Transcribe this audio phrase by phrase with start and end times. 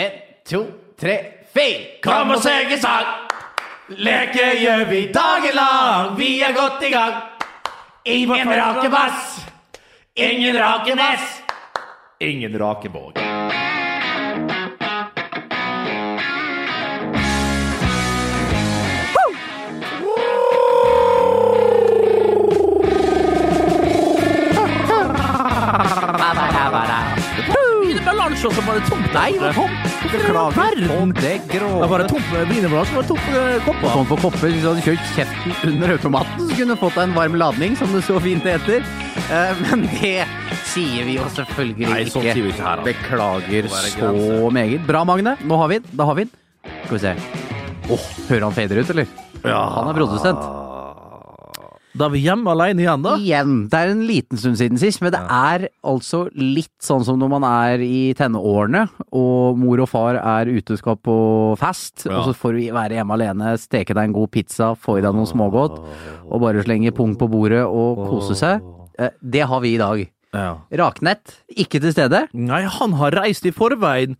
[0.00, 0.10] En,
[0.48, 0.66] to,
[1.00, 1.16] tre,
[1.52, 2.00] fire.
[2.02, 3.08] Kom og synge sang.
[4.00, 6.14] Leke gjør vi dagen lang.
[6.16, 7.18] Vi er godt i gang.
[8.08, 9.34] Ingen rake bass.
[10.16, 11.42] Ingen rake bass.
[12.20, 13.29] Ingen rake våg.
[28.40, 29.12] Wienermelange, og så var det tomt.
[29.12, 29.76] Nei, det var tomt.
[30.10, 30.76] Beklager.
[30.80, 33.26] Det Det var tomt wienermelange, var tomt
[33.66, 33.90] kopper.
[33.92, 34.48] Sånn på kopper.
[34.48, 37.76] Hvis du hadde kjørt kjeften under automaten, så kunne du fått deg en varm ladning,
[37.76, 38.80] som det så fint heter.
[39.30, 40.24] Eh, Men det
[40.72, 42.12] sier vi jo selvfølgelig Nei, ikke.
[42.16, 42.84] sånn vi ikke her.
[42.86, 44.86] Beklager så meget.
[44.88, 45.36] Bra, Magne.
[45.44, 45.90] Nå har vi den.
[45.96, 46.32] Da har vi den.
[46.86, 47.14] Skal vi se.
[47.90, 49.06] Åh, hører han fader ut, eller?
[49.44, 49.60] Ja.
[49.76, 50.59] Han er produsent.
[52.00, 53.10] Da er vi hjemme alene igjen, da.
[53.20, 53.54] Igjen.
[53.68, 57.28] Det er en liten stund siden sist, men det er altså litt sånn som når
[57.34, 61.16] man er i tenårene, og mor og far er ute og skal på
[61.60, 62.16] fest, Ja.
[62.16, 65.12] og så får du være hjemme alene, steke deg en god pizza, få i deg
[65.14, 65.76] noe smågodt,
[66.30, 68.64] og bare slenge pung på bordet og kose seg.
[68.98, 70.08] Eh, Det har vi i dag.
[70.32, 70.56] Ja.
[70.72, 72.28] Raknett, ikke til stede.
[72.32, 74.16] Nei, han har reist i forveien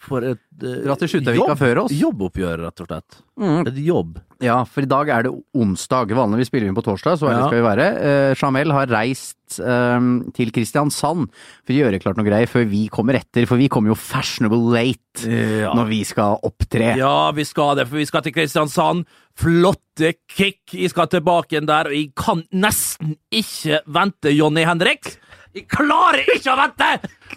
[0.00, 1.92] for et eh, Dra til Skjutervika før oss.
[1.92, 3.18] Jobboppgjør, rett og slett.
[3.40, 3.60] Mm.
[3.68, 4.18] Et jobb.
[4.40, 6.14] Ja, for i dag er det onsdag.
[6.16, 7.48] Vanligvis spiller vi på torsdag, så ærlig Ja.
[7.50, 7.86] skal vi være.
[8.00, 10.06] Eh, Jamel har reist eh,
[10.36, 13.92] til Kristiansand for å gjøre klart noe greier før vi kommer etter, for vi kommer
[13.92, 15.74] jo fashionable late Ja.
[15.76, 16.94] når vi skal opptre.
[16.96, 19.04] Ja, vi skal det, for vi skal til Kristiansand.
[19.36, 20.60] Flotte kick.
[20.72, 25.16] Jeg skal tilbake igjen der, og jeg kan nesten ikke vente, Jonny Henrik.
[25.56, 26.90] Jeg klarer ikke å vente!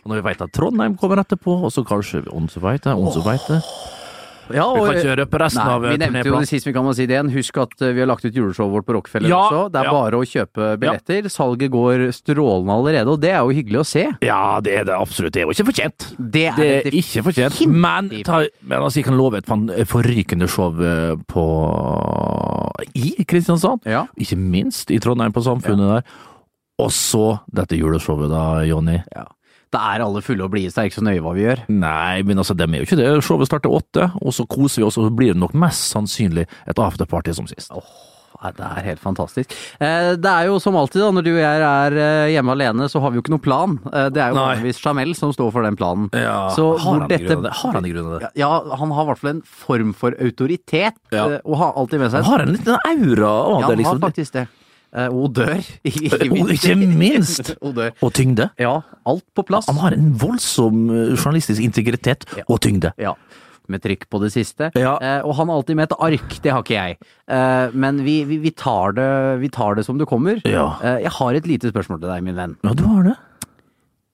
[0.03, 3.61] Og når vi veit at Trondheim kommer etterpå, og så kanskje Onsveite, Onsveite
[4.51, 6.73] Ja, Vi og, kan ikke røpe resten nei, av vi nevnte jo det sist, vi
[6.75, 7.29] kan si det igjen.
[7.31, 9.61] Husk at eh, vi har lagt ut juleshowet vårt på Rockefeller Ja, også.
[9.71, 9.93] Det er ja.
[9.95, 11.29] bare å kjøpe billetter.
[11.31, 14.03] Salget går strålende allerede, og det er jo hyggelig å se.
[14.27, 15.31] Ja, det er det absolutt.
[15.37, 16.09] Det er jo ikke fortjent.
[16.17, 19.87] Det er, Det er det ikke fortjent, men, ta, men altså, jeg kan love et
[19.87, 21.47] forrykende show eh, på
[22.99, 23.87] i Kristiansand.
[23.87, 24.03] Ja.
[24.19, 26.19] Ikke minst i Trondheim, på Samfunnet der.
[26.83, 28.99] Og så dette juleshowet da, Jonny.
[29.15, 29.29] Ja.
[29.73, 31.63] Da er alle fulle og blide, så det er ikke så nøye hva vi gjør.
[31.73, 33.09] Nei, men altså, dem er jo ikke det.
[33.25, 36.45] Showet starter åtte, og så koser vi oss, og så blir det nok mest sannsynlig
[36.69, 37.71] et afterparty som sist.
[37.73, 37.81] Oh.
[38.43, 39.53] Det er helt fantastisk.
[39.79, 42.89] Eh, Det er jo som alltid, da, når du og jeg er eh, hjemme alene,
[42.91, 43.77] så har vi jo ikke noen plan.
[43.87, 46.09] Eh, Det er jo vanligvis Jamel som står for den planen.
[46.11, 48.31] Så har, han dette- har han i grunnen det?
[48.41, 51.39] Ja, han har i hvert fall en form for autoritet, Ja.
[51.45, 54.01] og har alltid med seg Han har en liten aura av Ja, det, han liksom.
[54.01, 54.47] har faktisk det.
[54.93, 55.61] Eh, Og dør.
[55.83, 57.55] Ikke minst!
[57.65, 57.79] Og.
[58.01, 58.49] Og tyngde.
[58.61, 59.69] Ja, alt på plass.
[59.71, 62.93] Han har en voldsom eh, journalistisk integritet og tyngde.
[63.01, 63.15] Ja.
[63.71, 64.69] Med trykk på det siste.
[64.77, 64.97] Ja.
[64.99, 66.97] Eh, og han har alltid med et ark, det har ikke jeg.
[67.31, 69.09] Eh, men vi, vi, vi, tar det,
[69.41, 70.41] vi tar det som det kommer.
[70.45, 70.73] Ja.
[70.83, 72.57] Eh, jeg har et lite spørsmål til deg, min venn.
[72.67, 73.15] Ja, du har det.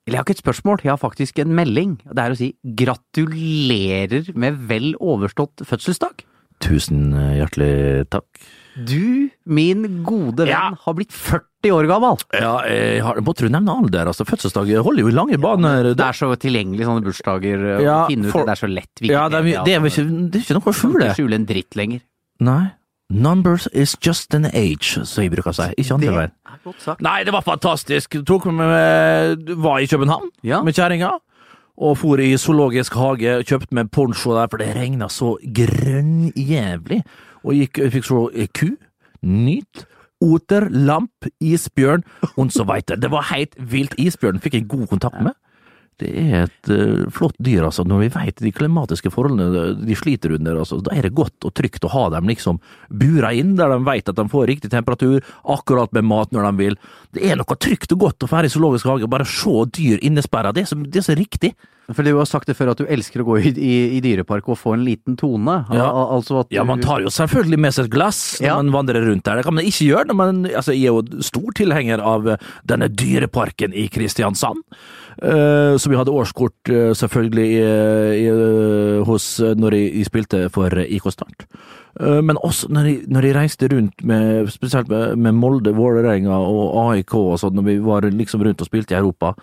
[0.07, 1.97] Eller jeg har ikke et spørsmål, jeg har faktisk en melding.
[2.07, 6.23] Det er å si gratulerer med vel overstått fødselsdag.
[6.63, 7.73] Tusen eh, hjertelig
[8.13, 8.25] takk.
[8.77, 10.71] Du, min gode venn, Ja.
[10.85, 12.17] har blitt 40 år gammel.
[12.33, 14.07] Ja, jeg har, du nevne alder?
[14.07, 15.93] Altså, fødselsdag holder jo i lange baner.
[15.95, 17.57] Det er så tilgjengelig sånne bursdager.
[17.79, 19.01] å Ja, finne ut for- det, det er så lett.
[19.01, 21.05] ja, det, er, det, er ikke, det er ikke noe å skjule.
[21.09, 22.01] Ikke skjule en dritt lenger.
[22.39, 22.71] Nei.
[23.11, 25.73] Numbers is just an age, som jeg bruker å si.
[25.81, 26.99] Ikke andre veien.
[27.01, 28.23] Nei, det var fantastisk.
[28.23, 30.61] Tok med, var i København Ja.
[30.61, 31.17] med kjerringa.
[31.79, 37.03] Og for i zoologisk hage, kjøpte meg poncho der, for det regna så grønnjævlig.
[37.49, 38.71] Og gikk, fikk se ku,
[39.25, 39.85] nyt,
[40.23, 42.03] oter, lamp, isbjørn,
[42.35, 43.01] og så veit jeg.
[43.01, 43.95] Det var helt vilt.
[43.99, 45.37] Isbjørn fikk jeg god kontakt med.
[45.99, 47.83] Det er et uh, flott dyr, altså.
[47.87, 51.51] Når vi veit de klimatiske forholdene de sliter under, altså, da er det godt og
[51.59, 52.61] trygt å ha dem liksom
[53.01, 56.53] bura inn, der de veit at de får riktig temperatur, akkurat med mat når de
[56.61, 56.79] vil.
[57.17, 60.55] Det er noe trygt og godt å være i zoologisk hage, bare se dyr innesperra.
[60.55, 61.51] Det, det er så riktig.
[61.95, 64.49] For du har sagt det før at du elsker å gå i, i, i dyrepark
[64.51, 65.59] og få en liten tone.
[65.73, 65.87] Ja.
[65.89, 68.55] Al altså at Ja, man tar jo selvfølgelig med seg et glass når Ja.
[68.61, 69.39] man vandrer rundt der.
[69.39, 72.47] Det kan man ikke gjøre når man altså, Jeg er jo stor tilhenger av eh,
[72.69, 74.63] denne dyreparken i Kristiansand.
[75.19, 78.29] Uh, som vi hadde årskort uh, selvfølgelig i,
[79.03, 79.25] hos
[79.59, 81.43] når jeg, spilte for IK Start.
[81.99, 86.77] Men også når jeg, når jeg reiste rundt med spesielt med, med Molde, Vålerenga og
[86.93, 89.33] AIK og sånn, når vi var liksom rundt og spilte i Europa,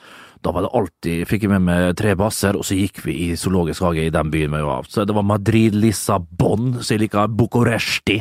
[0.46, 3.28] da var det alltid, fikk jeg med meg tre basser, og så gikk vi i
[3.38, 4.90] zoologisk hage i den byen vi var av.
[4.90, 8.20] Så det var Madrid, Lissabon, så jeg liker Bucuresti,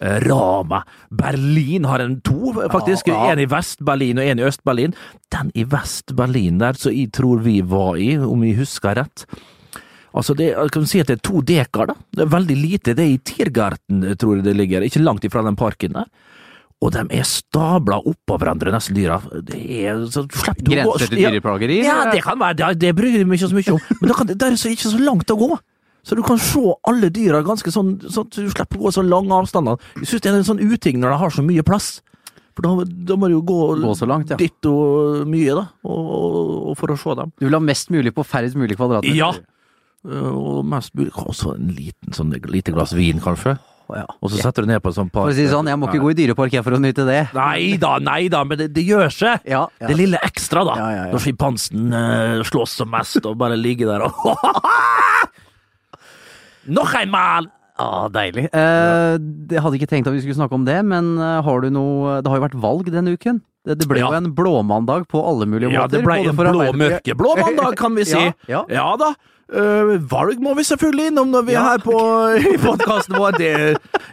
[0.00, 0.80] eh, Rama,
[1.12, 3.10] Berlin har en to, faktisk.
[3.12, 3.34] Ja, ja.
[3.34, 4.96] En i Vest-Berlin og en i Øst-Berlin.
[5.34, 9.26] Den i Vest-Berlin der, så jeg tror vi var i, om jeg husker rett.
[10.16, 11.98] Altså, det, kan du si at det er to dekar, da.
[12.16, 12.96] Det er veldig lite.
[12.96, 14.86] Det er i Tiergarten, tror jeg det ligger.
[14.86, 16.08] Ikke langt ifra den parken der.
[16.84, 19.16] Og de er stabla oppå hverandre, nesten dyra.
[19.48, 21.78] Det er så slipper du Grenser til dyreplageri?
[21.86, 24.50] Ja, det kan være, det, det bryr ikke så mye om, men da kan, det
[24.50, 25.56] er så ikke så langt å gå.
[26.06, 29.34] Så du kan se alle dyra ganske sånn, sånn du slipper å gå så lange
[29.34, 29.80] avstander.
[29.98, 31.96] Jeg synes det er en sånn uting når de har så mye plass.
[32.56, 34.38] For da, da må du jo gå, Gå så langt, ja.
[34.40, 37.32] ditt og mye, da, og, og, og for å se dem.
[37.36, 39.18] Du vil ha mest mulig på færrest mulig kvadratmeter?
[39.18, 39.32] Ja.
[40.06, 43.56] Uh, Og mest mulig også en liten, sånn lite glass vin, kanskje.
[43.94, 44.04] Ja.
[44.18, 45.28] Og så setter du ned på en sånn park.
[45.28, 47.20] For å si sånn, jeg må ikke gå i dyrepark jeg for å nyte det.
[47.36, 49.44] Nei da, nei da, men det, det gjør seg.
[49.46, 49.86] Ja, ja.
[49.90, 50.74] Det lille ekstra, da.
[50.80, 51.12] Ja, ja, ja.
[51.14, 54.12] Når sjimpansen uh, slåss som mest og bare ligger der og
[56.66, 57.46] Noch einmal!
[57.76, 58.46] Ja, deilig.
[58.56, 59.16] Eh,
[59.52, 62.22] jeg hadde ikke tenkt at vi skulle snakke om det, men eh, har du noe
[62.24, 63.42] Det har jo vært valg denne uken.
[63.68, 64.08] Det, det ble Ja.
[64.08, 65.82] jo en blåmandag på alle mulige måter.
[65.82, 68.22] Ja, det ble en blå, mørkeblå mandag, kan vi si.
[68.48, 68.86] Ja, ja.
[68.96, 69.12] da.
[69.46, 71.94] Eh, valg må vi selvfølgelig innom når vi er her på
[72.34, 73.36] i podkasten vår.
[73.38, 73.50] Det,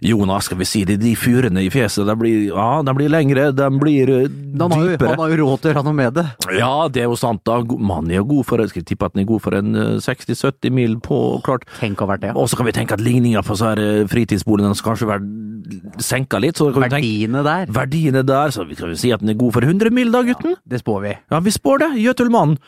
[0.05, 3.47] Jonas, skal vi si det, de furene i fjeset, de blir, ja, de blir lengre,
[3.55, 4.27] de blir uh,
[4.61, 5.15] Han har, dypere.
[5.15, 6.25] han har jo råd til å gjøre noe med det.
[6.59, 7.41] Ja, det er jo sant.
[7.49, 7.57] da.
[7.63, 9.97] Mannen er jo god for Skal jeg tippe at han er god for en eh,
[10.05, 11.65] 60-70 mil på klart.
[11.81, 12.35] Tenk å vært det.
[12.37, 16.03] Og så kan vi tenke at ligninga på så her eh, fritidsboligene skal kanskje være
[16.03, 16.61] senka litt.
[16.61, 19.33] Så kan vi tenke Verdiene der, verdiene der, så vi kan jo si at den
[19.33, 20.53] er god for 100 mil da, gutten.
[20.55, 21.15] Ja, det spår vi.
[21.33, 21.95] Ja, vi spår det.
[22.05, 22.61] Jøtulmannen.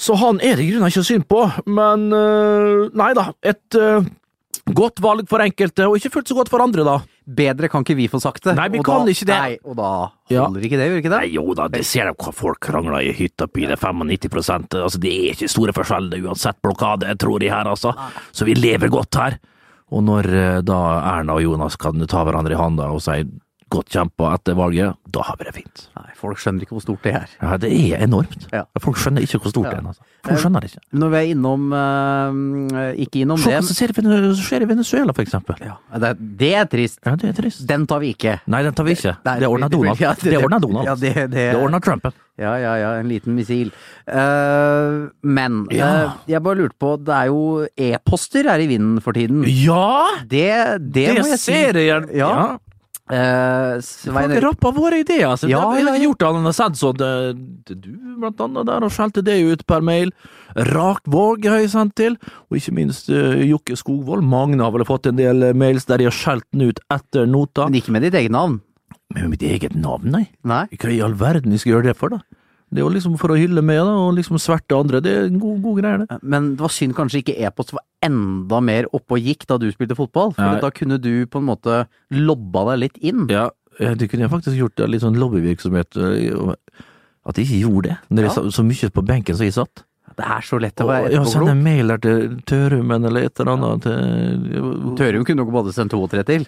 [0.00, 3.26] Så han er det i grunnen ikke synd på, men øh, nei da.
[3.44, 4.06] Et øh,
[4.72, 6.94] godt valg for enkelte, og ikke fullt så godt for andre, da.
[7.30, 8.54] Bedre kan ikke vi få sagt det.
[8.56, 9.36] Nei, vi og kan da, ikke det.
[9.36, 9.90] Nei, og da
[10.32, 10.46] Ja.
[10.46, 11.20] holder ikke det, gjør ikke det?
[11.20, 14.78] Nei, jo da, det ser jeg hva folk krangler i hytta på, det er 95%
[14.80, 17.92] altså det er ikke store forskjeller uansett blokade, tror de her, altså.
[18.32, 19.36] Så vi lever godt her.
[19.90, 20.80] Og når øh, da
[21.18, 23.20] Erna og Jonas kan ta hverandre i handa og si
[23.70, 25.82] godt kjempa etter valget, da har vi det fint.
[25.96, 27.28] Nei, folk skjønner ikke hvor stort det er.
[27.40, 28.48] Ja, det er enormt.
[28.52, 28.64] Ja.
[28.82, 29.76] Folk skjønner ikke hvor stort Ja.
[29.76, 29.88] det er.
[29.92, 30.02] Altså.
[30.26, 30.82] Folk skjønner det ikke.
[31.00, 33.64] Når vi er innom uh, Ikke innom Se det hva
[34.34, 35.56] som skjer i Venezuela, for eksempel.
[35.64, 36.98] ja, det, det er trist.
[37.06, 37.66] Ja, det er trist.
[37.66, 38.38] Den tar vi ikke.
[38.46, 39.16] Nei, den tar vi ikke.
[39.24, 40.00] Det det- det- Donald.
[40.00, 40.84] ja, Det ordna Donald.
[40.86, 42.12] Ja, det, det, Det ordna Trumpen.
[42.40, 43.70] Ja, ja, ja, en liten missil.
[44.08, 45.90] Uh, men Ja.
[46.06, 49.44] uh, jeg bare lurte på, det er jo e-poster er i vinden for tiden.
[49.46, 50.06] Ja!
[50.24, 51.52] Det, det, Det, må jeg si.
[51.52, 52.08] ser jeg.
[52.16, 52.56] Ja.
[53.10, 55.26] Eh, Svein Erik rappa våre ideer.
[55.32, 55.48] Altså.
[55.50, 56.22] Ja, det, har ja, gjort.
[56.22, 57.10] Han har sendt sånn det
[57.74, 57.90] Du,
[58.20, 60.12] blant annet, der, og skjelte det ut per mail.
[60.70, 62.16] Rakvåg har jeg sendt til,
[62.50, 64.26] og ikke minst uh, Jokke Skogvold.
[64.26, 67.26] Magne har vel fått en del eh, mails der de har skjelt den ut etter
[67.30, 67.68] nota.
[67.70, 68.60] Men ikke med ditt eget navn?
[69.10, 70.26] Men med mitt eget navn, nei.
[70.46, 70.64] Nei?
[70.78, 72.39] Hva i all verden jeg skal gjøre det for, da?
[72.70, 75.00] Det er jo liksom for å hylle meg, da, og liksom sverte andre.
[75.02, 76.18] Det er en god, god greie, det.
[76.22, 79.66] Men det var synd kanskje ikke e-post var enda mer oppe og gikk da du
[79.74, 80.30] spilte fotball.
[80.36, 80.60] For Nei.
[80.62, 81.80] da kunne du på en måte
[82.14, 83.26] lobba deg litt inn.
[83.28, 83.48] Ja,
[83.80, 85.96] eh, det kunne jeg faktisk gjort, litt sånn lobbyvirksomhet.
[85.98, 86.54] eh,
[87.26, 88.34] At jeg ikke gjorde det, når jeg Ja.
[88.38, 89.82] satt så mye på benken som jeg satt.
[90.16, 91.12] Det er så lett å være etterpåklok.
[91.12, 93.82] ja, sende mail der til Tørumen eller et eller annet.
[93.82, 96.46] Til, Tørum kunne nok både sendt to og tre til.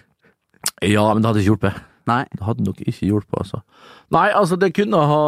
[0.81, 1.73] ja, men det hadde ikke hjulpet.
[2.09, 2.23] Nei.
[2.33, 3.61] Det hadde nok ikke hjulpet, altså.
[4.13, 5.21] Nei, altså, det kunne ha,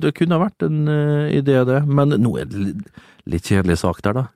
[0.00, 1.82] det kunne ha vært en uh, idé, det.
[1.86, 4.26] Men nå er det litt, litt kjedelig sak der, da.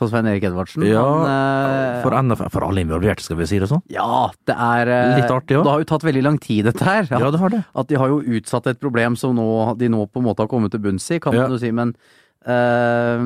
[0.00, 0.86] For Svein Erik Edvardsen.
[0.88, 3.82] Ja, han, eh, for NFF, for alle involverte, skal vi si det sånn?
[3.92, 5.66] Ja, det er eh, Litt artig òg.
[5.66, 7.04] Det har jo tatt veldig lang tid, dette her.
[7.10, 7.60] Ja, det har det.
[7.76, 9.44] At de har jo utsatt et problem som nå,
[9.76, 11.44] de nå på en måte har kommet til bunns i, kan Ja.
[11.44, 11.70] man jo si.
[11.76, 11.92] Men
[12.40, 13.20] Uh,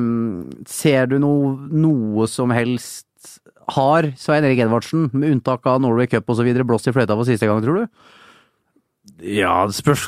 [0.67, 3.04] ser du noe, noe som helst
[3.73, 7.47] Har Svein Erik Edvardsen, med unntak av Norway Cup osv., blåst i fløyta for siste
[7.49, 7.87] gang, tror du?
[9.21, 10.07] Ja, det spørs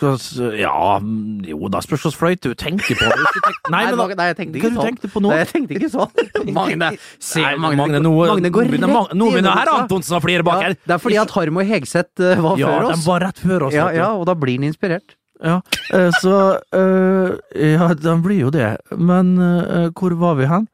[0.58, 0.98] Ja,
[1.46, 3.06] jo da, spørs fløyte du tenker på.
[3.06, 4.88] Du tenker- Nei, men det da, nei, jeg tenkte ikke sånn.
[4.88, 5.30] tenkte på nå?
[5.32, 6.32] Nei, jeg tenkte ikke sånn.
[6.58, 6.90] Magne,
[7.22, 9.72] se, Nei, Magne, Magne, noe, Magne går rett Nå begynner herr.
[9.84, 10.78] Antonsen å flire bak Ja, her.
[10.82, 13.06] det er fordi at Harmo Hegseth eh, var Ja, før de oss.
[13.10, 13.78] var rett før oss.
[13.78, 15.14] Ja, ja, og da blir han inspirert.
[15.46, 15.60] Ja,
[15.94, 16.34] eh, så
[16.74, 17.38] eh,
[17.78, 18.72] Ja, de blir jo det.
[18.98, 20.66] Men eh, hvor var vi hen?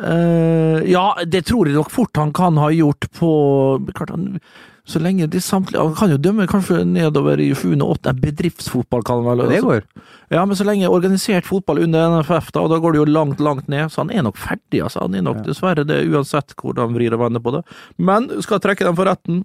[0.00, 3.30] Eh, ja, det tror jeg nok fort han kan ha gjort på
[3.96, 4.26] Klart han
[4.86, 7.72] så lenge de samtlige Han kan jo dømme kanskje nedover i 7.
[7.80, 8.12] og 8.
[8.22, 9.48] Bedriftsfotball, kan han vel.
[9.50, 9.82] Det går.
[10.30, 13.42] Ja, men så lenge organisert fotball under NFF, da, og da går det jo langt,
[13.42, 13.90] langt ned.
[13.90, 15.02] Så han er nok ferdig, altså.
[15.02, 17.64] Han er nok dessverre det, uansett hvordan han vrir og vender på det.
[17.98, 19.42] Men skal trekke dem for retten.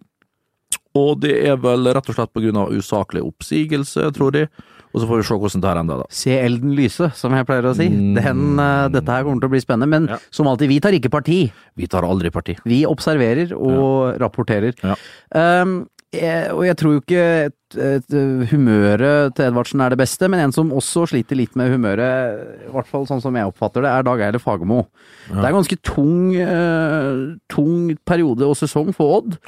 [1.02, 4.46] Og det er vel rett og slett av usaklig oppsigelse, tror de.
[4.92, 6.08] Og så får vi se hvordan det her ender, da.
[6.22, 7.88] Se elden lyse, som jeg pleier å si.
[7.92, 8.12] Mm.
[8.20, 9.90] Den, uh, dette her kommer til å bli spennende.
[9.92, 10.18] Men Ja.
[10.32, 11.40] som alltid, vi tar ikke parti.
[11.78, 12.58] Vi tar aldri parti.
[12.66, 14.76] Vi observerer og rapporterer.
[14.84, 14.96] Ja.
[15.32, 18.16] Um, jeg, og jeg tror jo ikke et,
[18.52, 22.72] humøret til Edvardsen er det beste, men en som også sliter litt med humøret, i
[22.74, 24.82] hvert fall sånn som jeg oppfatter det, er Dag Eiler Fagermo.
[25.30, 29.40] Det er en ganske tung, uh, tung periode og sesong for Odd.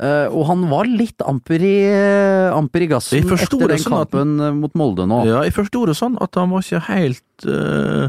[0.00, 1.74] Eh, og han var litt amper i,
[2.56, 5.18] amper i gassen etter den sånn at- kampen eh, mot Molde nå.
[5.28, 8.08] Ja, jeg forsto det sånn at han var ikke helt eh,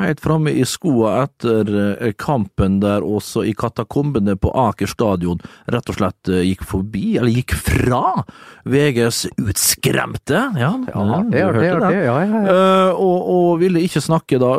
[0.00, 5.40] helt framme i skoa etter eh, kampen der også i katakombene på Aker stadion
[5.70, 8.22] rett og slett eh, gikk forbi, eller gikk fra,
[8.64, 10.42] VGs utskremte.
[10.60, 12.04] Ja, Ja, det har jeg hørt det.
[12.04, 12.54] Ja, ja, ja.
[12.54, 14.52] Eh, og, og ville ikke snakke, da.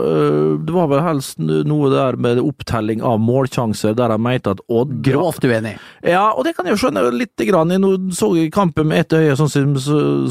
[0.62, 4.98] Det var vel helst noe der med opptelling av målsjanser, der jeg mente at Odd
[5.06, 5.76] Grovt uenig.
[6.06, 7.74] Ja, og det kan jeg jo skjønne lite grann.
[7.74, 9.76] Jeg så kampen med ett øye, sånn som,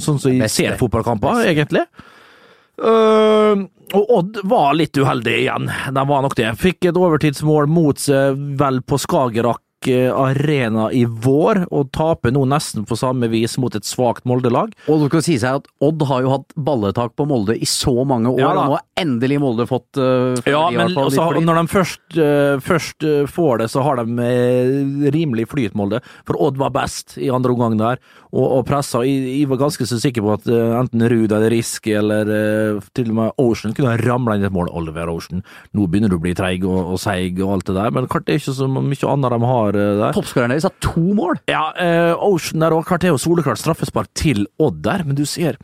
[0.00, 1.86] sånn som jeg ser fotballkamper, egentlig.
[2.78, 6.52] Eh, og Odd var litt uheldig igjen, de var nok det.
[6.60, 12.44] Fikk et overtidsmål mot seg vel på Skagerrak eh, arena i vår, og taper nå
[12.52, 14.70] nesten på samme vis mot et svakt Molde-lag.
[14.86, 17.96] Og det skal si seg at Odd har jo hatt balletak på Molde i så
[18.06, 21.66] mange år, Ja og nå har endelig Molde fått uh, Ja, men altså, når de
[21.74, 24.30] først, uh, først uh, får det, så har de
[25.10, 26.04] rimelig flyt, Molde.
[26.28, 27.98] For Odd var best i andre omgang der,
[28.30, 29.02] og, og pressa.
[29.06, 32.88] Jeg, jeg var ganske så sikker på at uh, enten Ruud eller Risk eller uh,
[32.96, 34.70] til og med Ocean kunne ha ramla inn i et mål.
[34.80, 35.44] Oliver Ocean.
[35.76, 38.28] Nå begynner du å bli treig og, og seig og alt det der, men klart
[38.28, 40.16] det er ikke så mye annet de har uh, der.
[40.16, 41.40] Toppskåreren deres har to mål!
[41.50, 41.64] Ja,
[42.22, 45.58] Ocean der og klart det er jo soleklart straffespark til Odd der, men du ser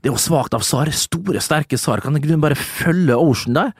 [0.00, 0.88] det er jo svakt av Sar.
[0.96, 2.00] Store, sterke Sar.
[2.00, 3.74] Kan ikke du bare følge Ocean der?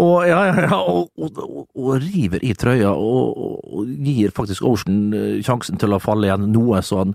[0.00, 5.80] Og, ja, ja, ja, og, og, og, river i trøya og, gir faktisk Ocean sjansen
[5.80, 7.14] til å falle igjen, noe så han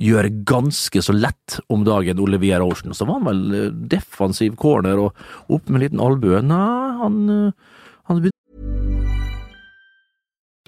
[0.00, 2.94] gjør ganske så lett om dagen, Olivier Ocean.
[2.94, 6.42] Så var han vel eh, defensiv corner og opp med en liten albue.
[6.42, 7.76] Nei, han, eh,
[8.10, 8.24] han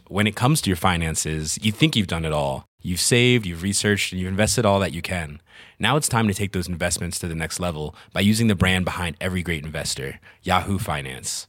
[0.08, 2.64] when it comes to your finances, you think you've done it all.
[2.80, 5.40] You've saved, you've researched, and you've invested all that you can.
[5.80, 8.84] Now it's time to take those investments to the next level by using the brand
[8.84, 11.48] behind every great investor, Yahoo Finance.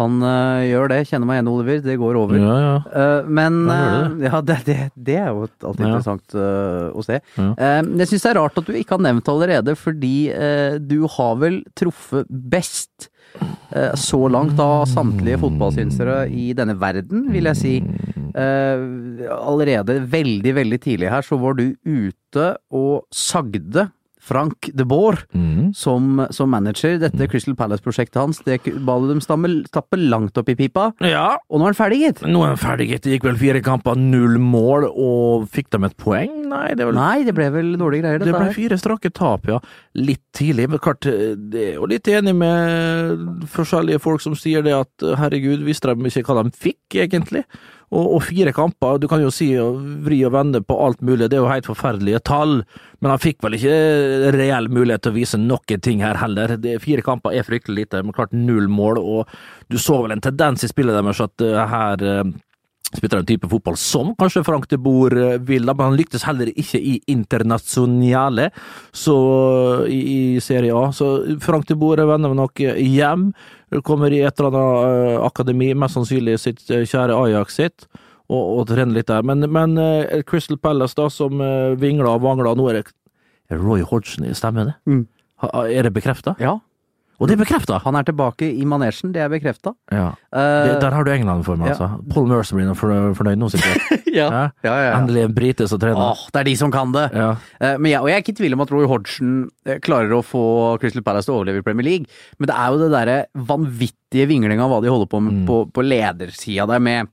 [0.00, 1.00] Han øh, gjør det.
[1.10, 1.80] Kjenner meg igjen, Oliver.
[1.84, 2.38] Det går over.
[2.40, 2.76] Ja, ja.
[2.88, 3.76] Uh, men det.
[3.76, 7.20] eh, ja, det, det, det er jo alltid interessant uh, å se.
[7.36, 10.16] Jeg syns det er rart at du ikke har nevnt det allerede, fordi
[10.88, 13.10] du har vel truffet best
[13.96, 17.74] så langt av samtlige fotballsynsere i denne verden, vil jeg si.
[18.36, 23.88] Allerede veldig, veldig tidlig her så var du ute og sagde
[24.22, 25.72] Frank de Boer Mm.
[25.74, 26.98] som, som manager.
[27.02, 29.48] Dette Crystal Palace-prosjektet hans, det ballet de dem stamme,
[29.98, 30.92] langt opp i pipa.
[31.02, 32.22] Ja, Og nå er han ferdig, gitt.
[32.22, 33.02] nå er han ferdig, gitt.
[33.02, 36.36] Det gikk vel fire kamper, null mål, og fikk de et poeng?
[36.52, 38.52] Nei, det vel Nei, det ble vel dårlige greier, Det ble her.
[38.54, 39.58] fire strake tap, ja.
[39.98, 41.00] Litt tidlig, men klart,
[41.50, 46.08] det er jo litt enig med forskjellige folk som sier det at herregud, visste de
[46.12, 47.44] ikke hva de fikk, egentlig?
[47.92, 51.28] Og, og fire kamper, du kan jo si og vri og vende på alt mulig,
[51.28, 52.62] det er jo helt forferdelige tall,
[53.04, 56.56] men han fikk vel ikke reell mulighet til å vise noen ting her heller.
[56.62, 59.34] Det, fire kamper er fryktelig lite, men klart null mål, og
[59.68, 62.32] du så vel en tendens i spillet deres at uh, her eh,
[62.96, 66.50] spilte en type fotball som kanskje Frank de Boer eh, vil, men han lyktes heller
[66.52, 68.50] ikke i Internasjonale
[68.92, 69.16] så,
[69.88, 70.90] i, Serie A.
[70.94, 73.30] Så Frank de Boer vender nok hjem,
[73.86, 77.88] kommer i et eller annet eh, akademi, mest sannsynlig sitt eh, kjære Ajax sitt,
[78.32, 79.24] og, og trener litt der.
[79.26, 79.76] Men, men
[80.28, 81.40] Crystal Palace, da, som
[81.80, 84.76] vingler og vangler, nå er det Roy Hodgson i stemmen, det?
[84.88, 85.02] Mm.
[85.66, 86.36] Er det bekrefta?
[86.40, 86.60] Ja.
[87.22, 87.76] Og det er bekrefta!
[87.84, 89.70] Han er tilbake i manesjen, det er bekrefta.
[89.94, 90.08] Ja.
[90.34, 91.76] Uh, Der har du England for meg, ja.
[91.76, 92.02] altså.
[92.10, 94.02] Paul Mercer blir for- fornøyd nå, sikkert.
[94.18, 94.26] ja.
[94.66, 94.90] Ja, ja.
[94.98, 96.02] Endelig en brite som trener.
[96.02, 97.06] Åh, det er de som kan det!
[97.14, 97.30] Ja.
[97.62, 99.32] Eh, Men jeg, og jeg er ikke i tvil om at Roy Hodgson
[99.70, 100.42] eh, klarer å få
[100.82, 102.10] Crystal Palace til å overleve i Premier League,
[102.42, 103.18] men det er jo det derre
[103.52, 107.06] vanvittige vinglinga av hva de holder på med på, på ledersida der med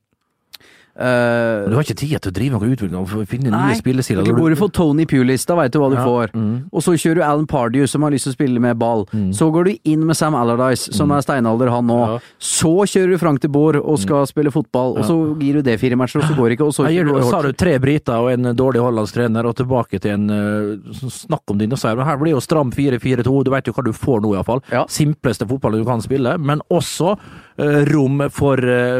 [0.99, 4.25] Men Du har ikke tid til å drive noe utvikling å finne nye spillesider.
[4.27, 6.33] Du går du for Tony Pulis, da veit du hva du Ja, får.
[6.71, 9.05] Og så kjører du Alan Pardew, som har lyst til å spille med ball.
[9.35, 11.99] Så går du inn med Sam Allardyce, som er steinalder, han nå.
[12.13, 12.19] Ja.
[12.39, 15.77] Så kjører du Frank de Boer og skal spille fotball, og så gir du det
[15.81, 18.19] fire matcher, og så går det ikke, og så kjører du, sa du tre briter
[18.19, 22.03] og en dårlig hollandsk trener, og tilbake til en uh, snakk om dinosaurer.
[22.07, 24.63] Her blir jo stram 4-4-2, du vet jo hva du får nå, iallfall.
[24.73, 24.85] Ja.
[24.91, 28.59] Simpleste fotballen du kan spille, men også uh, rom for,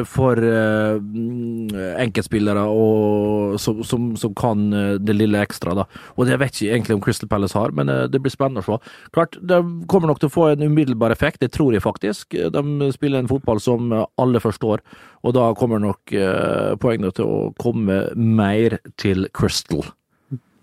[0.10, 5.86] for mm, enkeltspillere og, som, som, som kan eh, det lille ekstra, da.
[6.18, 8.64] Og det vet jeg ikke egentlig om Crystal Palace har, men eh, det blir spennende
[8.64, 8.94] å se.
[9.16, 9.60] Klart, de
[9.92, 12.38] kommer nok til å få en umiddelbar effekt, det tror jeg faktisk.
[12.54, 14.84] De spiller en fotball som alle forstår,
[15.26, 19.84] og da kommer nok eh, poengene til å komme mer til Crystal.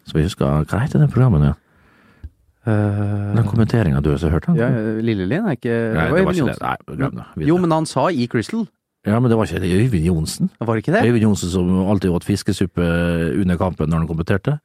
[0.06, 1.62] Så vi husker, hva heter det programmet igjen?
[2.66, 4.48] Den kommenteringa du har hørt?
[4.50, 4.68] Eh, Ja,
[4.98, 6.98] Lillelien er ikke Nei, det var det ikke det.
[6.98, 7.46] Nei, det.
[7.46, 8.64] Jo, men han sa i Crystal.
[9.06, 9.70] Ja, men det var ikke det.
[9.70, 10.48] Øyvind Johnsen.
[10.58, 11.04] Var det ikke det?
[11.06, 12.86] Øyvind Johnsen som alltid åt fiskesuppe
[13.38, 14.56] under kampen når han kommenterte.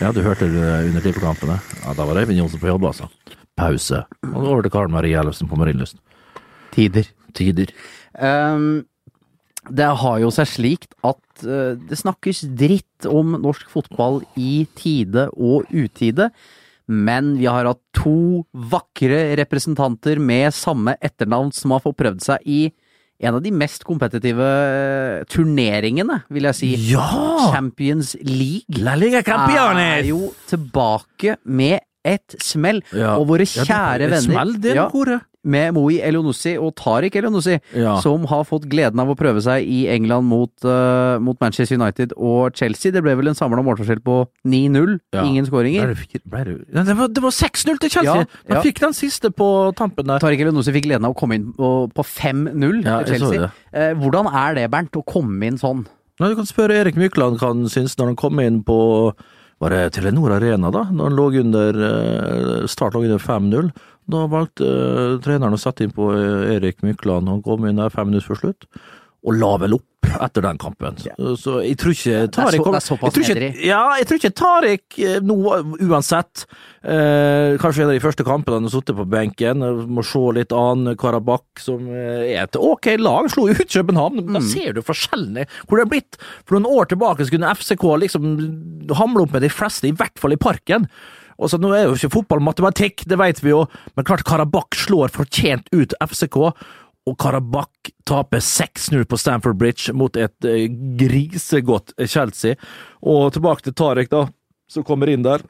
[0.00, 1.58] Ja, du hørte det under klippekampene.
[1.84, 3.10] Ja, da var Øyvind Johnsen på jobb, altså.
[3.58, 4.04] Pause.
[4.32, 5.98] Og over til Karen Marie Ellefsen på Marienlyst.
[6.72, 7.10] Tider.
[7.36, 7.74] Tider.
[8.16, 8.86] Um,
[9.68, 15.28] det har jo seg slikt at uh, det snakkes dritt om norsk fotball i tide
[15.36, 16.30] og utide.
[16.88, 22.48] Men vi har hatt to vakre representanter med samme etternavn som har fått prøvd seg
[22.48, 22.62] i
[23.20, 26.68] en av de mest kompetitive eh, turneringene, vil jeg si.
[26.92, 27.50] Ja!
[27.52, 32.82] Champions League La Liga er jo tilbake med et smell.
[32.94, 33.16] Ja.
[33.18, 34.88] Og våre Ja, det- kjære venner Smell, det er Ja.
[35.48, 37.96] Med Moi Elionossi og Tariq Elionossi, Ja.
[38.04, 42.12] som har fått gleden av å prøve seg i England mot, uh, mot Manchester United
[42.16, 42.92] og Chelsea.
[42.92, 44.98] Det ble vel en samla målforskjell på 9-0.
[45.14, 45.24] Ja.
[45.24, 45.94] Ingen skåringer.
[45.94, 48.26] det det var, var 6-0 til Chelsea!
[48.26, 48.62] Ja, ja.
[48.64, 50.20] fikk den siste på tampen der.
[50.22, 53.50] Tariq Elionossi fikk gleden av å komme inn på, på 5-0 Ja, til Chelsea.
[53.72, 55.86] Eh, hvordan er det, Bernt, å komme inn sånn?
[56.18, 58.78] Nei, Du kan spørre Erik Mykland hva han syns når han kom inn på
[59.58, 60.84] var det Telenor Arena, da?
[60.86, 63.72] Når han lå under eh, Start lå under 5-0.
[64.08, 67.28] Da valgte uh, treneren å sette inn på eh, Erik Mykland.
[67.28, 68.68] Han kom inn der fem minutter før slutt,
[69.26, 70.96] og la vel opp etter den kampen.
[71.00, 73.66] Så, så jeg tror ikke Tariq såpass jeg tror ikke-.
[73.66, 75.36] Ja, jeg tror ikke Tariq eh, nå
[75.84, 80.04] uansett eh, Kanskje en av de første kampene han har sittet på benken, eh, må
[80.06, 84.24] se litt annen Karabakh, som eh, er et ok lag, slo ut København.
[84.24, 84.34] Mm.
[84.38, 86.20] Da ser du forskjellene hvor det er blitt.
[86.44, 88.28] For noen år tilbake så kunne FCK liksom
[88.98, 90.88] hamle opp med de fleste, i hvert fall i parken.
[91.38, 93.62] Og så Nå er jo ikke fotball matematikk, det vet vi jo,
[93.94, 96.38] men klart Karabakh slår fortjent ut FCK.
[97.08, 100.66] Og Karabakh taper 6-0 på Stamford Bridge mot et eh,
[100.98, 102.58] grisegodt Chelsea.
[103.06, 104.26] Og tilbake til Tarek, da,
[104.68, 105.44] som kommer inn der.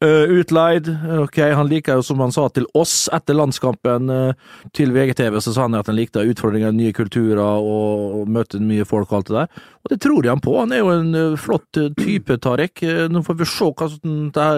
[0.00, 0.88] Eh, utleid.
[1.20, 5.52] Ok, han liker jo, som han sa til oss etter landskampen uh, til VGTV, så
[5.52, 9.30] sa han at han likte utfordringer, nye kulturer og, og møtte mye folk og alt
[9.30, 9.62] det der.
[9.82, 10.56] Og det tror jeg han på.
[10.58, 12.82] Han er jo en uh, flott type, Tarek.
[13.12, 13.90] Nå får vi se hva,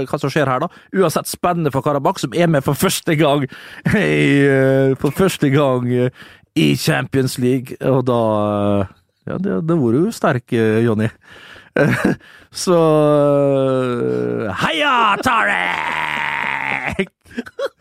[0.07, 0.71] hva som skjer her, da.
[0.95, 3.45] Uansett spennende for Karabakh, som er med for første gang
[3.99, 5.91] i, for første gang
[6.55, 8.21] i Champions League, og da
[9.25, 10.53] Ja, det, det var jo sterk,
[10.85, 11.09] Jonny.
[12.51, 12.79] Så
[14.63, 17.09] Heia, Tarek!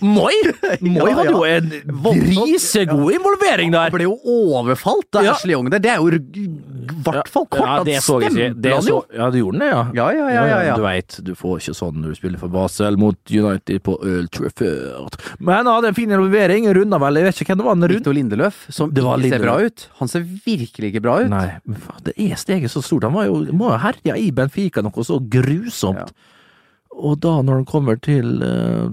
[0.00, 0.32] Moi!
[0.96, 1.70] Moi hadde jo en
[2.02, 3.94] grisegod involvering Han der.
[3.94, 5.82] ble jo overfalt av Ashley Young der.
[5.82, 6.46] Det er jo i
[7.06, 7.66] hvert fall kort.
[7.66, 8.72] Ja, det så jeg ikke.
[8.72, 9.82] han så, ja, du gjorde den det, ja.
[9.96, 10.76] Ja, ja, ja, ja, ja.
[10.78, 14.30] Du veit, du får ikke sånn når du spiller for Basel mot United på Old
[14.34, 15.18] Trafford.
[15.38, 16.68] Men han hadde en fin involvering.
[16.76, 17.76] Runda vel, jeg vet ikke hvem det var.
[17.76, 17.96] Han rund...
[17.96, 19.88] Victor Lindeløf, som Det var ikke ser bra ut.
[20.00, 21.30] Han ser virkelig ikke bra ut.
[21.32, 21.46] Nei,
[22.06, 23.06] det er steget så stort.
[23.08, 26.14] Han var jo, må jo herja i Benfica noe så grusomt.
[26.96, 28.88] Og da, når han kommer til eh,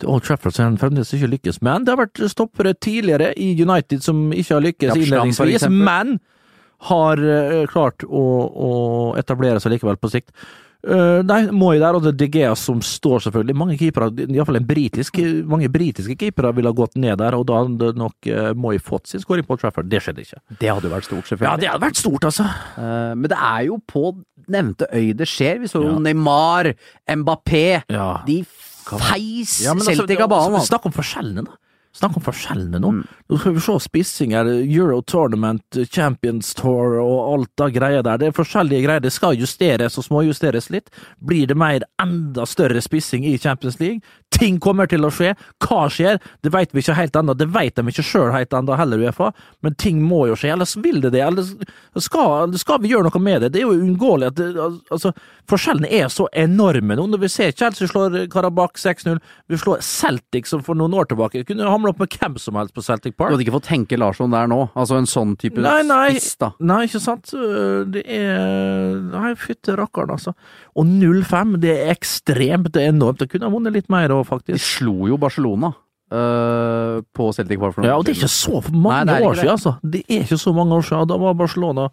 [0.00, 1.60] til Old Trafford, som fremdeles ikke lykkes.
[1.64, 6.18] Men det har vært stoppere tidligere i United som ikke har lykkes innledningsvis, men
[6.90, 8.70] har eh, klart å, å
[9.20, 10.34] etablere seg likevel på sikt.
[10.84, 13.56] Uh, nei, Moi der, og det er De Gea som står selvfølgelig.
[13.56, 15.16] Mange keepere, iallfall en britisk,
[15.48, 19.08] mange britiske keepere ville ha gått ned der, og da hadde nok uh, Moi fått
[19.08, 19.88] sin skåring på Trafford.
[19.88, 20.42] Det skjedde ikke.
[20.60, 21.48] Det hadde vært stort, selvfølgelig.
[21.48, 22.50] Ja, det hadde vært stort, altså.
[22.76, 24.12] Uh, men det er jo på
[24.52, 25.62] nevnte øy det skjer.
[25.62, 26.04] Vi så jo Ja.
[26.04, 26.74] Neymar,
[27.08, 27.66] Mbappé.
[27.88, 28.10] Ja.
[28.28, 28.42] De
[28.84, 30.60] feis Ja, altså, Celtic av banen.
[30.66, 31.58] Snakk om forskjellene, da.
[31.94, 32.90] Snakk om forskjellene nå.
[33.30, 38.18] Nå skal vi se spissinger, Euro Tournament, Champions Tour og alt det greia der.
[38.18, 39.04] Det er forskjellige greier.
[39.04, 40.90] Det skal justeres og småjusteres litt.
[41.22, 44.02] Blir det mer enda større spissing i Champions League?
[44.34, 45.36] Ting kommer til å skje.
[45.62, 46.18] Hva skjer?
[46.42, 47.36] Det vet vi ikke helt ennå.
[47.38, 49.30] Det vet de ikke sjøl helt ennå heller, Uefa.
[49.62, 50.50] Men ting må jo skje.
[50.56, 51.22] Ellers vil det det.
[51.22, 51.54] Ellers
[52.02, 53.52] skal, skal vi gjøre noe med det.
[53.54, 54.50] Det er jo uunngåelig at det,
[54.90, 55.14] altså,
[55.50, 57.06] Forskjellene er så enorme nå.
[57.12, 59.20] Når vi ser Chelsea slår Karabakh 6-0,
[59.52, 62.74] vi slår Celtic som for noen år tilbake kunne hamla opp med hvem som helst
[62.74, 63.30] på Celtic Park.
[63.30, 64.60] Du hadde ikke fått tenke Larsson der nå?
[64.74, 66.16] Altså en sånn type Nei, nei.
[66.16, 66.50] spiss, da.
[66.64, 67.30] Nei, ikke sant.
[67.94, 70.34] Det er Nei, fytti rakkeren, altså.
[70.74, 73.20] Og 0-5, det er ekstremt, det er enormt.
[73.22, 75.74] Det kunne ha vunnet litt mer òg, De slo jo Barcelona
[76.14, 79.38] Uh, på Celtic Park for noen Ja, og det er ikke så mange Nei, år
[79.38, 79.72] siden, altså.
[79.82, 81.08] Det er ikke så mange år siden.
[81.10, 81.86] Da var Barcelona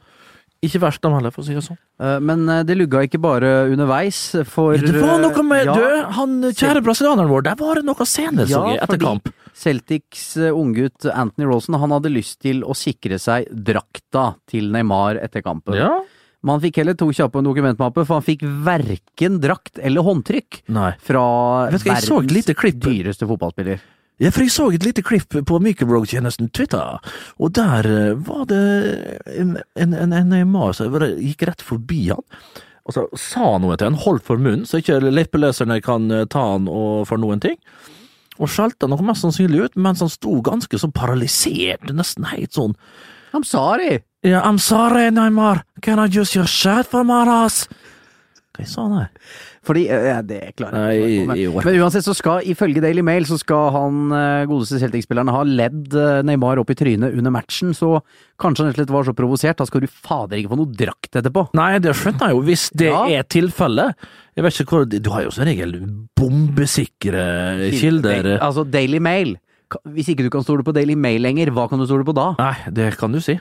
[0.61, 1.79] ikke verst, av alle, for å si det sånn.
[2.01, 4.19] Øh, Men øh, det lugga ikke bare underveis,
[4.49, 7.85] for Ja, det var noe med ja, Du, han kjære brasilianeren vår, der var det
[7.87, 9.31] noe senere, så jeg, etter kamp.
[9.57, 15.43] Celtics unggutt Anthony Rolson han hadde lyst til å sikre seg drakta til Neymar etter
[15.45, 15.77] kampen.
[15.81, 15.95] Ja?
[16.41, 20.63] Men han fikk heller to kjappe en dokumentmappe, for han fikk verken drakt eller håndtrykk
[20.73, 20.91] Nei.
[21.05, 21.23] fra
[21.69, 23.81] verdens dyreste fotballspiller.
[24.21, 26.99] Ja, for jeg så et lite klipp på Microblog-tjenesten Twitter,
[27.41, 28.59] og der eh, var det
[29.33, 32.21] en, en, en, en Neymar som gikk rett forbi han.
[32.85, 36.27] Og så sa han noe til han, holdt for munnen, så ikke leppeleserne kan eh,
[36.29, 36.69] ta han
[37.09, 37.57] for noen ting.
[38.37, 42.77] Og skjelte noe mest sannsynlig ut, mens han sto ganske så paralysert, nesten helt sånn
[43.31, 44.03] I'm sorry!
[44.23, 47.63] Yeah, I'm sorry, Neymar, can I use your shirt for my ass?
[48.53, 49.09] Hva sa han her?
[49.63, 51.61] Fordi øh, ja, Det klarer jeg ikke.
[51.67, 55.93] Men uansett så skal, ifølge Daily Mail, så skal han øh, godeste Celtic-spilleren ha ledd
[55.93, 57.99] øh, Neymar opp i trynet under matchen, så
[58.41, 59.59] kanskje han rett og slett var så provosert.
[59.61, 61.43] Da skal du fader ikke få noe drakt etterpå.
[61.59, 63.03] Nei, det skjønner jeg jo, hvis det Ja.
[63.21, 63.93] er tilfellet.
[64.35, 65.77] Jeg vet ikke hvor Du har jo som regel
[66.17, 68.37] bombesikre kilder.
[68.41, 69.35] Altså, Daily Mail.
[69.93, 72.31] Hvis ikke du kan stole på Daily Mail lenger, hva kan du stole på da?
[72.41, 73.37] Nei, det kan du si.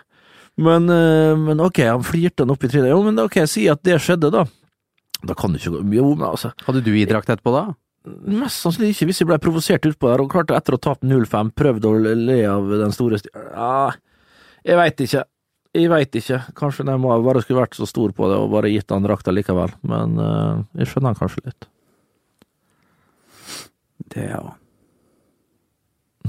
[0.61, 2.91] Men, eh, men ok, han flirte han opp i trynet.
[2.93, 4.45] Jo, men ok, si at det skjedde, da.
[5.27, 7.65] Da kan du ikke gå Jo, men altså Hadde du gitt drakt etterpå da?
[8.33, 11.11] Mest sannsynlig ikke, hvis jeg ble provosert utpå der, og klarte etter å tape tapt
[11.11, 13.29] 0-5, prøvde å le av den store sti...
[13.37, 13.91] Ja,
[14.65, 15.25] jeg veit ikke.
[15.77, 16.39] Jeg veit ikke.
[16.57, 19.75] Kanskje Neymar bare skulle vært så stor på det og bare gitt han drakta likevel,
[19.85, 21.69] men uh, jeg skjønner han kanskje litt.
[24.11, 24.57] Det er jo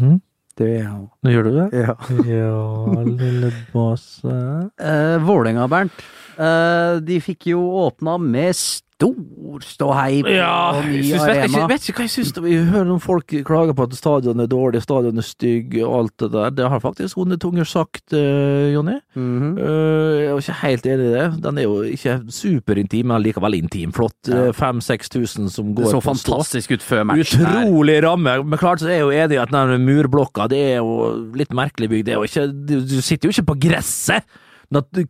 [0.01, 0.21] Mhm.
[0.57, 1.05] Det gjør jeg òg.
[1.23, 1.67] Nå gjør du det?
[1.85, 1.95] ja.
[2.31, 4.35] Ja, lille basse.
[4.81, 6.03] Eh, Vålerenga, Bernt.
[6.41, 8.55] Eh, de fikk jo åpna med
[9.01, 11.47] stor ståhei på Ja, ny jeg synes, vet, arena.
[11.47, 12.31] ikke, vet ikke hva jeg syns.
[12.45, 16.15] Vi hører noen folk klage på at stadion er dårlig, stadion er stygg og alt
[16.23, 16.53] det der.
[16.59, 18.99] Det har faktisk onde tunger sagt, uh, Jonny.
[19.15, 19.53] Mm -hmm.
[19.59, 21.43] uh, jeg er ikke helt enig i det.
[21.43, 23.93] Den er jo ikke superintim, men likevel intim.
[23.93, 24.27] Flott.
[24.27, 24.51] Ja.
[24.51, 27.41] 5000-6000 som går Det så på fantastisk ut før matchen.
[27.41, 28.43] Utrolig ramme.
[28.43, 31.53] Men klart så er jeg jo enig i at den murblokka det er jo litt
[31.53, 32.05] merkelig bygd.
[32.05, 34.23] Det er jo ikke, du, sitter jo ikke på gresset!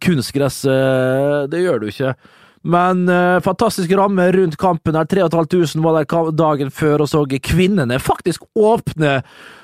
[0.01, 0.61] Kunstgress,
[1.51, 2.15] det gjør du ikke.
[2.61, 5.07] Men uh, fantastisk ramme rundt kampen her.
[5.09, 9.21] 3500 var der dagen før og så kvinnene faktisk åpne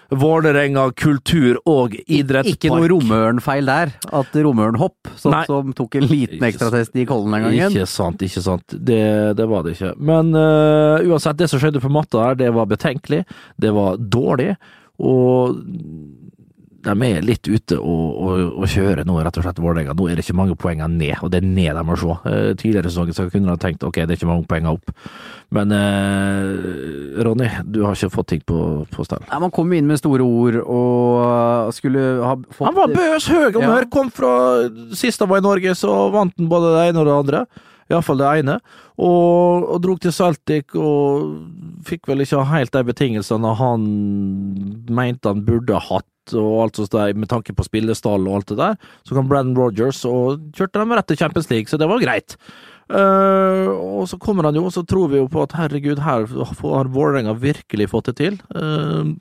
[0.08, 2.54] Vålerenga kultur- og idrettspark.
[2.56, 3.92] Ikke noe romørnfeil der.
[4.16, 7.76] At Romøren-hopp, som, som tok en liten ekstratest i Kollen den gangen.
[7.76, 8.64] Ikke sant, ikke sant.
[8.72, 9.02] Det,
[9.36, 9.92] det var det ikke.
[10.00, 13.26] Men uh, uansett, det som skjedde på matta her, det var betenkelig.
[13.60, 14.54] Det var dårlig.
[15.04, 15.60] Og
[16.86, 19.96] de er litt ute og, og, og kjører nå, rett og slett, Vålerenga.
[19.98, 22.18] Nå er det ikke mange poengene ned, og det er ned de må se.
[22.30, 24.94] Eh, tidligere sesonger så kunne de tenkt ok, det er ikke mange poengene opp.
[25.56, 28.60] Men eh, Ronny, du har ikke fått ting på,
[28.94, 29.24] på stell.
[29.32, 33.48] Ja, man kom inn med store ord og skulle ha fått Han var bøs høy
[33.54, 33.72] og Ja.
[33.74, 34.34] mørk, kom fra
[34.98, 37.46] Sist han var i Norge, så vant han både det ene og det andre.
[37.88, 38.58] Iallfall det ene.
[39.00, 41.38] Og, og drog til Celtic og
[41.88, 43.86] fikk vel ikke helt de betingelsene han
[44.92, 48.58] mente han burde hatt, og alt sånt der, med tanke på spillestall og alt det
[48.60, 48.80] der.
[49.08, 52.38] Så kom Brandon Rogers og kjørte dem rett til Champions League, så det var greit.
[52.88, 53.68] Uh,
[54.00, 56.92] og så kommer han jo, og så tror vi jo på at herregud, her har
[56.94, 58.38] Vålerenga virkelig fått det til.
[58.56, 59.18] Uh,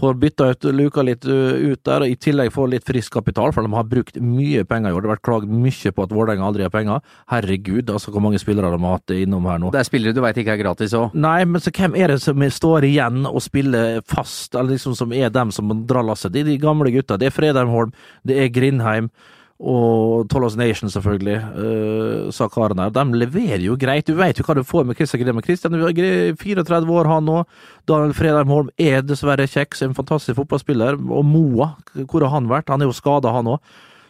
[0.00, 3.52] får bytta ut, luka litt uh, ut der, og i tillegg får litt frisk kapital,
[3.54, 5.04] for de har brukt mye penger i år.
[5.04, 7.02] Det har vært klagd mye på at Vålerenga aldri har penger.
[7.32, 9.72] Herregud, altså hvor mange spillere de har hatt innom her nå.
[9.74, 11.16] Det er spillere du veit ikke er gratis òg.
[11.18, 15.14] Nei, men så hvem er det som står igjen og spiller fast, eller liksom som
[15.14, 16.34] er dem som drar lasset?
[16.34, 17.18] Det er de gamle gutta.
[17.20, 17.92] Det er Fredheim Holm,
[18.26, 19.10] det er Grindheim.
[19.58, 22.92] Og Tollos Nation, selvfølgelig, uh, sa karen her.
[22.94, 24.06] De leverer jo greit.
[24.06, 25.42] Du vet jo hva du får med Christian Grindheim.
[25.42, 27.42] Christian er 34 år, han nå.
[27.90, 31.00] Daniel Fredheim Holm er dessverre kjeks, en fantastisk fotballspiller.
[31.10, 31.72] Og Moa,
[32.04, 32.70] hvor har han vært?
[32.70, 33.58] Han er jo skada, han òg.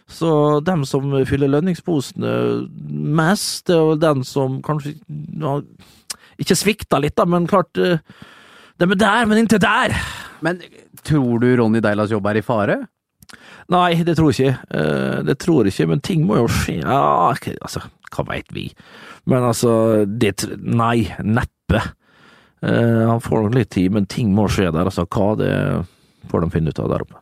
[0.08, 2.34] Så dem som fyller lønningsposene
[2.88, 4.94] mest, det er jo den som kanskje
[5.40, 5.58] ja,
[6.40, 8.00] ikke svikta litt, da, men klart eh,
[8.78, 9.96] De er der, men inntil der!
[10.44, 10.62] Men
[11.04, 12.78] tror du Ronny Deilas jobb er i fare?
[13.68, 14.80] Nei, det tror jeg ikke.
[14.80, 16.78] Eh, det tror jeg ikke, men ting må jo skje.
[16.80, 17.28] Ja,
[17.60, 17.82] altså,
[18.14, 18.70] hva veit vi?
[19.28, 21.82] Men altså, det Nei, neppe.
[22.64, 24.88] Eh, han får nok litt tid, men ting må skje der.
[24.88, 25.52] Altså, hva det
[26.32, 27.20] får de finne ut av der oppe.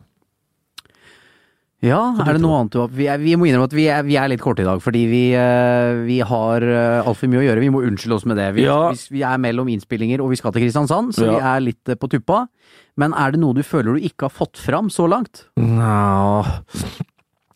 [1.85, 4.01] Ja, er det noe annet du har vi, er, vi må innrømme at vi er,
[4.07, 6.65] vi er litt korte i dag, fordi vi, eh, vi har
[7.03, 7.63] altfor mye å gjøre.
[7.67, 8.47] Vi må unnskylde oss med det.
[8.57, 8.79] Vi, Ja.
[8.95, 12.47] vi er mellom innspillinger og vi skal til Kristiansand, så vi er litt på tuppa.
[12.97, 15.45] Men er det noe du føler du ikke har fått fram så langt?
[15.61, 16.63] Nja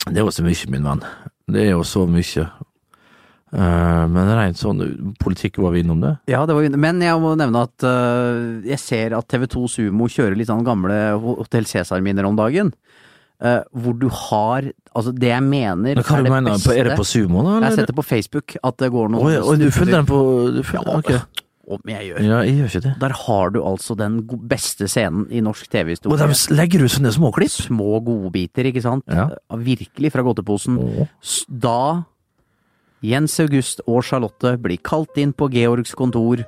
[0.06, 1.00] Det er jo så mye, min venn.
[1.50, 2.44] Det er jo så mye.
[3.50, 4.78] Eh, men rent sånn
[5.18, 6.12] politikk, var vi innom det?
[6.30, 10.06] Ja, det var, jo- men jeg må nevne at eh, jeg ser at TV2 Sumo
[10.06, 12.70] kjører litt sånn gamle Hotell Cæsar-minner om dagen.
[13.42, 16.76] eh, hvor du har Altså, det jeg mener Men hva er det mener beste på,
[16.76, 17.52] Er det på sumo, da?
[17.60, 20.06] Jeg har sett det på Facebook at det går noen Oi, oi, du følger den
[20.06, 20.18] på
[20.56, 21.44] du følger, Ja, ok.
[21.70, 22.22] Om jeg gjør.
[22.26, 22.92] Ja, jeg gjør ikke det.
[22.98, 26.10] Der har du altså den beste scenen i norsk TV-historie.
[26.10, 27.52] Og de legger ut sånne småklipp?
[27.54, 29.06] Små godbiter, ikke sant?
[29.06, 29.28] Ja.
[29.54, 30.80] Virkelig fra godteposen.
[30.82, 31.12] Åh.
[31.46, 32.02] Da
[33.06, 36.42] Jens August og Charlotte blir kalt inn på Georgs kontor,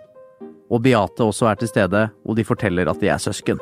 [0.73, 3.61] og Beate også er til stede, og de forteller at de er søsken.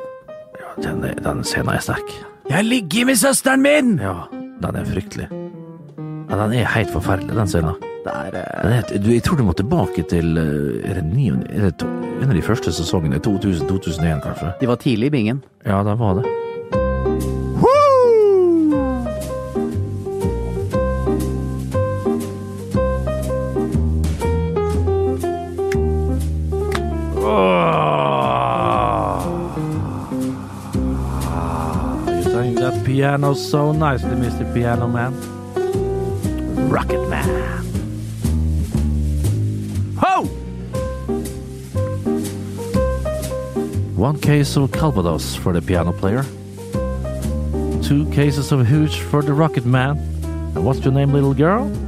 [0.59, 2.11] Ja, den, den scenen er sterk.
[2.49, 3.95] Jeg ligger med søsteren min!
[4.01, 4.25] Ja,
[4.63, 5.29] den er fryktelig.
[5.31, 7.90] Ja, den er helt forferdelig, den scenen.
[8.01, 11.67] Det er eh, du, jeg tror du må tilbake til eh, Er det 9, er
[11.67, 11.89] det to,
[12.21, 13.21] en av de første sesongene?
[13.21, 14.53] 2000-2001, kanskje?
[14.61, 15.43] De var tidlig i bingen.
[15.65, 16.29] Ja, det var det.
[32.85, 34.53] Piano so nicely, Mr.
[34.53, 35.13] Piano Man?
[36.69, 37.70] Rocket Man.
[44.01, 46.23] One case of Calvados for the piano player.
[47.83, 49.95] Two cases of hooch for the rocket man.
[50.55, 51.71] And what's your name, little girl?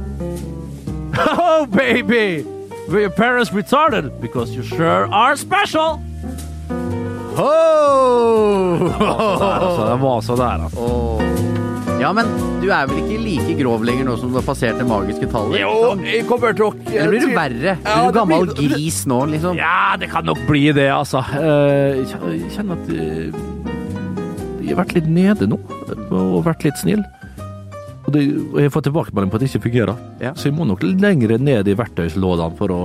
[1.16, 2.44] Oh, baby!
[2.88, 4.20] Were your parents retarded?
[4.20, 6.00] Because you sure are special!
[7.36, 8.78] Oh!
[9.64, 11.23] Altså, det var så der, altså.
[12.04, 12.28] Ja, men
[12.60, 15.56] du er vel ikke like grov lenger nå som du har passert det magiske tallet?
[15.62, 17.74] Jo, jeg kommer til å Eller blir du verre?
[17.80, 19.56] Ja, Blir du gammel blir- gris nå, liksom?
[19.56, 21.22] Ja, det kan nok bli det, altså.
[21.32, 23.32] Eh, Jeg kjenner at eh,
[24.64, 25.58] jeg har vært litt nede nå,
[26.10, 27.00] og vært litt snill.
[28.04, 29.96] Og, det, og jeg får tilbakemelding på at det ikke fungerer.
[30.20, 30.34] Ja.
[30.36, 32.82] Så jeg må nok litt lenger ned i verktøyslådene for å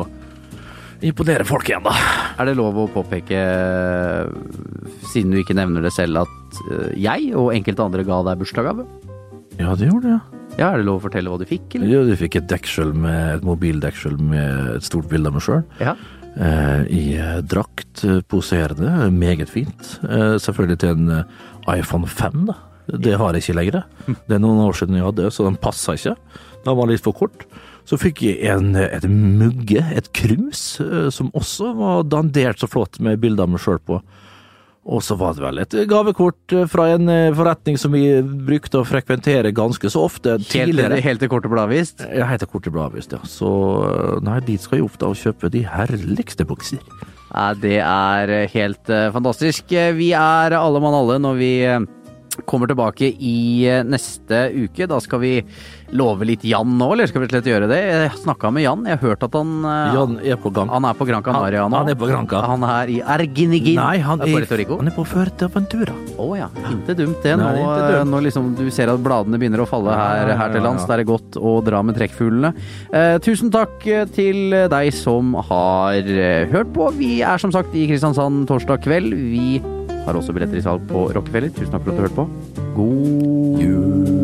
[1.03, 1.93] imponere folk igjen, da.
[2.39, 3.39] Er det lov å påpeke,
[5.12, 8.88] siden du ikke nevner det selv, at eh, jeg og enkelte andre ga deg bursdagsgave?
[9.60, 10.22] Ja, det gjorde det, ja.
[10.60, 11.88] Ja, er det lov å fortelle hva du fikk, eller?
[11.91, 15.62] Ja, Du fikk et dekkskjell med et mobildekkskjell med et stort bilde av meg sjøl.
[15.80, 15.93] Ja.
[16.39, 19.93] Eh, I eh, drakt, eh, poserende, meget fint.
[20.04, 22.58] Eh, selvfølgelig til en eh, iPhone 5, da.
[22.89, 23.84] Det har jeg ikke lenger.
[24.10, 26.15] Det er noen år siden jeg hadde, så den passa ikke.
[26.65, 27.45] Den var litt for kort.
[27.88, 30.63] Så fikk jeg en, et mugge, et krus,
[31.13, 34.00] som også var dandert så flott med bilde av meg sjøl på.
[34.89, 38.82] Og så var det vel et gavekort eh, fra en eh, forretning som vi brukte
[38.82, 40.97] å frekventere ganske så ofte tidligere.
[41.06, 42.02] helt til kortet ble avvist?
[42.10, 43.21] Jeg heter Korte avvist, ja.
[43.30, 43.52] Så
[44.25, 46.82] nei, dit skal jeg opp da og kjøpe de herligste bukser.
[47.30, 49.69] Nei, det er eh, helt eh, fantastisk.
[49.78, 51.80] Eh, Vi er alle mann alle når vi eh,
[52.47, 54.88] kommer tilbake i eh, neste uke.
[54.89, 55.34] Da skal vi
[55.91, 57.80] love litt Jan nå, eller skal vi slett gjøre det?
[57.82, 60.69] Jeg snakka med Jan, jeg har hørt at han eh, Jan er på gang.
[60.69, 61.80] Han er på Gran Canaria Han- nå.
[61.82, 62.41] han er på Granca.
[62.45, 63.80] Han er i Erginigin.
[63.82, 65.95] Nei, han er, er, han er på Fuerteventura.
[66.19, 67.36] Å ja, ikke dumt det.
[67.39, 67.63] Nå, Nei,
[67.95, 68.12] dumt.
[68.13, 71.04] når liksom du ser at bladene begynner å falle her, her til lands, da er
[71.04, 72.54] det godt å dra med trekkfuglene.
[72.93, 73.82] Eh, tusen takk
[74.13, 76.91] til deg som har eh, hørt på.
[76.99, 79.13] Vi er som sagt i Kristiansand torsdag kveld.
[79.34, 79.60] Vi
[80.05, 81.53] har også billetter i salg på Rockefeller.
[81.53, 82.29] Tusen takk for at du hørte på.
[82.75, 84.19] God jul.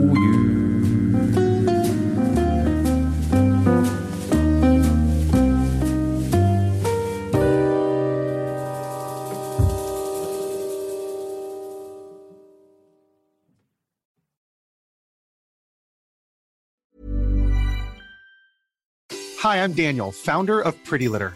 [19.46, 21.36] Hi, I'm Daniel, founder of Pretty Litter.